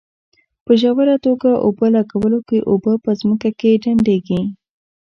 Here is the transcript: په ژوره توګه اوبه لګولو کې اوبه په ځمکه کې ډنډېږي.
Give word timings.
په 0.65 0.71
ژوره 0.81 1.15
توګه 1.25 1.49
اوبه 1.65 1.87
لګولو 1.95 2.39
کې 2.47 2.59
اوبه 2.71 2.93
په 3.03 3.11
ځمکه 3.21 3.49
کې 3.59 3.79
ډنډېږي. 3.83 4.41